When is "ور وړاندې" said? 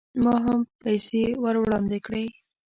1.41-1.97